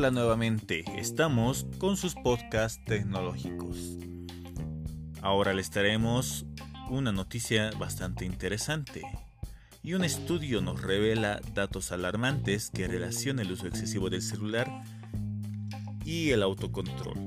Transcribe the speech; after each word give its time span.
Hola 0.00 0.12
nuevamente, 0.12 0.82
estamos 0.96 1.66
con 1.76 1.98
sus 1.98 2.14
podcasts 2.14 2.82
tecnológicos. 2.86 3.98
Ahora 5.20 5.52
les 5.52 5.68
traemos 5.68 6.46
una 6.88 7.12
noticia 7.12 7.70
bastante 7.72 8.24
interesante. 8.24 9.02
Y 9.82 9.92
un 9.92 10.02
estudio 10.02 10.62
nos 10.62 10.80
revela 10.80 11.42
datos 11.52 11.92
alarmantes 11.92 12.70
que 12.70 12.88
relacionan 12.88 13.44
el 13.44 13.52
uso 13.52 13.66
excesivo 13.66 14.08
del 14.08 14.22
celular 14.22 14.70
y 16.02 16.30
el 16.30 16.44
autocontrol. 16.44 17.18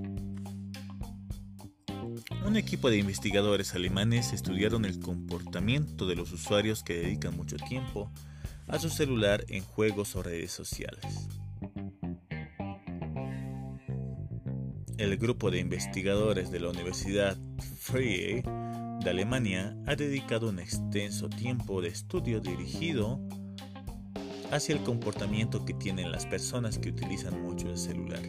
Un 2.44 2.58
equipo 2.58 2.90
de 2.90 2.98
investigadores 2.98 3.76
alemanes 3.76 4.34
estudiaron 4.34 4.86
el 4.86 5.00
comportamiento 5.00 6.08
de 6.08 6.16
los 6.16 6.32
usuarios 6.32 6.82
que 6.82 6.96
dedican 6.96 7.38
mucho 7.38 7.58
tiempo 7.58 8.12
a 8.68 8.80
su 8.80 8.90
celular 8.90 9.46
en 9.50 9.64
juegos 9.64 10.16
o 10.16 10.24
redes 10.24 10.52
sociales. 10.52 11.30
El 14.98 15.18
grupo 15.18 15.50
de 15.50 15.60
investigadores 15.60 16.52
de 16.52 16.60
la 16.60 16.70
Universidad 16.70 17.36
Freie 17.80 18.44
de 18.44 19.10
Alemania 19.10 19.76
ha 19.88 19.96
dedicado 19.96 20.50
un 20.50 20.60
extenso 20.60 21.30
tiempo 21.30 21.82
de 21.82 21.88
estudio 21.88 22.40
dirigido 22.40 23.20
hacia 24.52 24.76
el 24.76 24.84
comportamiento 24.84 25.66
que 25.66 25.74
tienen 25.74 26.12
las 26.12 26.28
personas 26.28 26.78
que 26.78 26.90
utilizan 26.90 27.42
mucho 27.42 27.70
el 27.70 27.78
celular. 27.78 28.22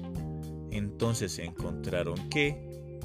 Entonces 0.71 1.33
se 1.33 1.45
encontraron 1.45 2.31
que 2.31 2.99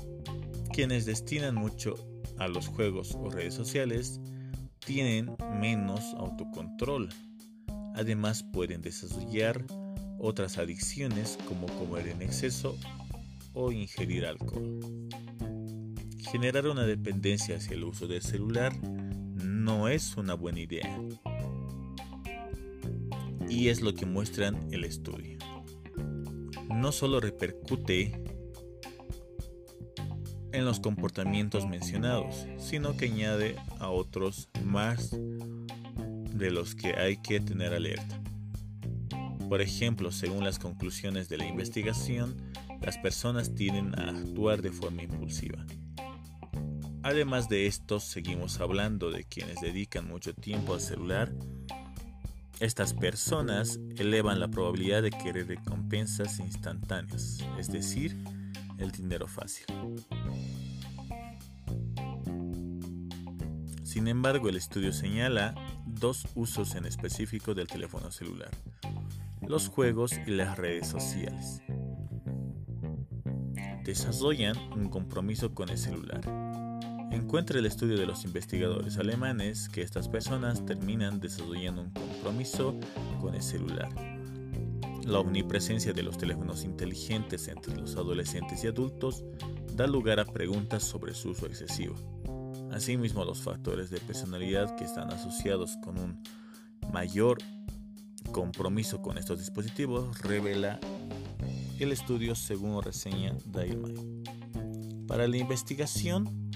quienes 0.72 1.06
destinan 1.06 1.56
mucho 1.56 1.96
a 2.38 2.48
los 2.48 2.68
juegos 2.70 3.14
o 3.16 3.30
redes 3.30 3.56
sociales 3.56 4.22
tienen 4.80 5.36
menos 5.60 6.14
autocontrol. 6.18 7.10
Además 7.94 8.42
pueden 8.42 8.82
desarrollar 8.82 9.66
otras 10.18 10.58
adicciones 10.58 11.38
como 11.46 11.68
comer 11.68 12.08
en 12.08 12.22
exceso 12.22 12.78
ingerir 13.72 14.26
alcohol. 14.26 14.80
Generar 16.18 16.68
una 16.68 16.86
dependencia 16.86 17.58
hacia 17.58 17.74
el 17.74 17.84
uso 17.84 18.08
del 18.08 18.22
celular 18.22 18.74
no 18.84 19.90
es 19.90 20.16
una 20.16 20.34
buena 20.34 20.62
idea. 20.62 21.00
Y 23.50 23.68
es 23.68 23.82
lo 23.82 23.94
que 23.94 24.06
muestran 24.06 24.72
el 24.72 24.84
estudio. 24.86 25.38
No 26.70 26.92
solo 26.92 27.20
repercute 27.20 28.24
en 30.52 30.66
los 30.66 30.80
comportamientos 30.80 31.68
mencionados, 31.68 32.48
sino 32.58 32.96
que 32.96 33.06
añade 33.06 33.56
a 33.80 33.90
otros 33.90 34.50
más 34.64 35.12
de 35.12 36.52
los 36.52 36.76
que 36.76 36.94
hay 36.94 37.18
que 37.18 37.40
tener 37.40 37.74
alerta. 37.74 38.22
Por 39.48 39.62
ejemplo, 39.62 40.12
según 40.12 40.44
las 40.44 40.60
conclusiones 40.60 41.28
de 41.28 41.38
la 41.38 41.46
investigación, 41.46 42.49
las 42.82 42.98
personas 42.98 43.54
tienden 43.54 43.98
a 44.00 44.10
actuar 44.10 44.62
de 44.62 44.72
forma 44.72 45.04
impulsiva. 45.04 45.66
Además 47.04 47.48
de 47.48 47.68
esto, 47.68 48.00
seguimos 48.00 48.60
hablando 48.60 49.10
de 49.10 49.24
quienes 49.24 49.62
dedican 49.62 50.08
mucho 50.08 50.34
tiempo 50.34 50.74
al 50.74 50.82
celular. 50.82 51.34
Estas 52.60 52.94
personas 52.94 53.80
elevan 53.98 54.40
la 54.40 54.50
probabilidad 54.50 55.02
de 55.02 55.12
querer 55.12 55.48
recompensas 55.48 56.40
instantáneas, 56.40 57.40
es 57.58 57.72
decir, 57.72 58.18
el 58.78 58.92
dinero 58.92 59.28
fácil. 59.28 59.66
Sin 63.84 64.08
embargo, 64.08 64.50
el 64.50 64.58
estudio 64.58 64.92
señala 64.92 65.56
dos 65.86 66.28
usos 66.36 66.76
en 66.76 66.86
específico 66.86 67.54
del 67.54 67.68
teléfono 67.68 68.12
celular, 68.12 68.52
los 69.48 69.70
juegos 69.70 70.14
y 70.28 70.32
las 70.32 70.58
redes 70.58 70.88
sociales 70.88 71.62
desarrollan 73.84 74.58
un 74.74 74.90
compromiso 74.90 75.54
con 75.54 75.70
el 75.70 75.78
celular. 75.78 76.22
Encuentra 77.12 77.60
el 77.60 77.66
estudio 77.66 77.98
de 77.98 78.06
los 78.06 78.24
investigadores 78.24 78.98
alemanes 78.98 79.68
que 79.68 79.82
estas 79.82 80.08
personas 80.08 80.66
terminan 80.66 81.20
desarrollando 81.20 81.82
un 81.82 81.90
compromiso 81.92 82.80
con 83.20 83.34
el 83.34 83.42
celular. 83.42 83.90
La 85.06 85.20
omnipresencia 85.20 85.92
de 85.92 86.04
los 86.04 86.18
teléfonos 86.18 86.64
inteligentes 86.64 87.48
entre 87.48 87.76
los 87.76 87.96
adolescentes 87.96 88.64
y 88.64 88.68
adultos 88.68 89.24
da 89.76 89.88
lugar 89.88 90.20
a 90.20 90.26
preguntas 90.26 90.84
sobre 90.84 91.16
su 91.16 91.30
uso 91.30 91.48
excesivo. 91.48 91.96
Asimismo, 92.72 93.26
los 93.26 93.42
factores 93.42 93.90
de 93.90 94.00
personalidad 94.00 94.76
que 94.76 94.84
están 94.84 95.12
asociados 95.12 95.78
con 95.84 95.98
un 95.98 96.22
mayor 96.94 97.40
compromiso 98.32 99.02
con 99.02 99.18
estos 99.18 99.40
dispositivos 99.40 100.20
revela 100.22 100.80
el 101.84 101.92
estudio 101.92 102.36
según 102.36 102.82
reseña 102.82 103.36
Dailman. 103.46 104.24
Para 105.08 105.28
la 105.28 105.38
investigación, 105.38 106.52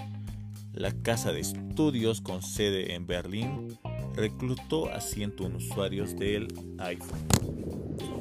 la 0.72 0.92
casa 0.92 1.32
de 1.32 1.40
estudios 1.40 2.20
con 2.20 2.42
sede 2.42 2.94
en 2.94 3.06
Berlín 3.06 3.78
reclutó 4.14 4.90
a 4.90 5.00
101 5.00 5.56
usuarios 5.56 6.16
del 6.16 6.48
iPhone. 6.78 7.20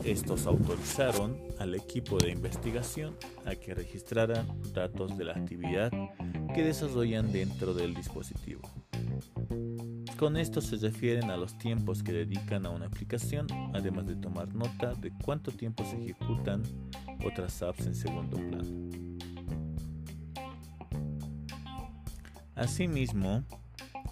Estos 0.04 0.46
autorizaron 0.46 1.38
al 1.60 1.76
equipo 1.76 2.18
de 2.18 2.32
investigación 2.32 3.16
a 3.46 3.56
que 3.56 3.74
registraran 3.74 4.48
datos 4.74 5.18
de 5.18 5.26
la 5.26 5.34
actividad 5.34 5.92
que 6.54 6.64
desarrollan 6.64 7.32
dentro 7.32 7.74
del 7.74 7.94
dispositivo. 7.94 8.62
Con 10.18 10.38
esto 10.38 10.62
se 10.62 10.78
refieren 10.78 11.32
a 11.32 11.38
los 11.38 11.58
tiempos 11.58 12.04
que 12.04 12.14
dedican 12.14 12.66
a 12.66 12.70
una 12.70 12.86
aplicación, 12.86 13.48
además 13.74 14.06
de 14.06 14.16
tomar 14.16 14.54
nota 14.54 14.94
de 14.94 15.12
cuánto 15.12 15.52
tiempo 15.52 15.84
se 15.84 15.98
ejecutan 15.98 16.64
otras 17.26 17.62
apps 17.64 17.88
en 17.88 17.96
segundo 17.96 18.38
plano. 18.38 18.70
Asimismo, 22.56 23.44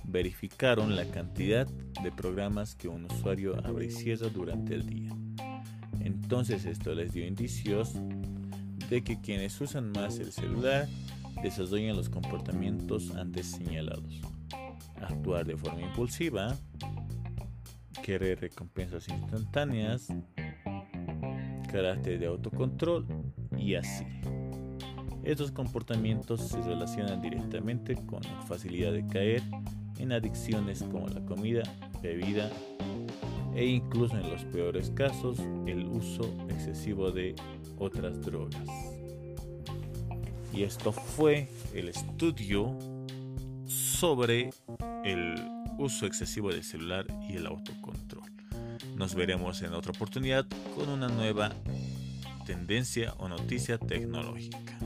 verificaron 0.03 0.95
la 0.95 1.06
cantidad 1.06 1.67
de 1.67 2.12
programas 2.12 2.75
que 2.75 2.88
un 2.88 3.06
usuario 3.06 3.56
abre 3.66 3.85
y 3.85 3.91
cierra 3.91 4.28
durante 4.29 4.73
el 4.73 4.88
día. 4.88 5.16
Entonces 6.00 6.66
esto 6.66 6.95
les 6.95 7.13
dio 7.13 7.25
indicios 7.25 7.94
de 8.89 9.03
que 9.03 9.22
quienes 9.22 9.62
usan 9.62 9.91
más 9.91 10.18
el 10.18 10.31
celular 10.31 10.89
desarrollan 11.44 11.95
los 11.95 12.09
comportamientos 12.09 13.12
antes 13.12 13.45
señalados 13.51 14.22
actuar 15.01 15.45
de 15.45 15.57
forma 15.57 15.81
impulsiva, 15.81 16.56
querer 18.03 18.39
recompensas 18.39 19.07
instantáneas, 19.07 20.07
carácter 21.72 22.19
de 22.19 22.28
autocontrol 22.28 23.06
y 23.57 23.75
así. 23.75 24.06
Estos 25.23 25.51
comportamientos 25.51 26.41
se 26.47 26.62
relacionan 26.62 27.22
directamente 27.22 27.95
con 27.95 28.23
la 28.23 28.41
facilidad 28.41 28.91
de 28.91 29.06
caer 29.06 29.44
en 30.00 30.12
adicciones 30.12 30.84
como 30.84 31.07
la 31.07 31.23
comida, 31.25 31.62
bebida 32.01 32.50
e 33.56 33.66
incluso 33.66 34.18
en 34.18 34.29
los 34.29 34.44
peores 34.45 34.89
casos 34.91 35.38
el 35.68 35.85
uso 35.85 36.23
excesivo 36.50 37.12
de 37.12 37.35
otras 37.78 38.19
drogas. 38.22 38.68
Y 40.53 40.63
esto 40.63 40.91
fue 40.91 41.47
el 41.73 41.89
estudio 41.89 42.78
sobre 44.01 44.50
el 45.06 45.35
uso 45.78 46.07
excesivo 46.07 46.50
del 46.51 46.63
celular 46.63 47.06
y 47.29 47.35
el 47.35 47.45
autocontrol. 47.45 48.31
Nos 48.95 49.13
veremos 49.13 49.62
en 49.62 49.75
otra 49.75 49.91
oportunidad 49.91 50.47
con 50.75 50.89
una 50.89 51.07
nueva 51.07 51.51
tendencia 52.47 53.13
o 53.19 53.28
noticia 53.28 53.78
tecnológica. 53.78 54.79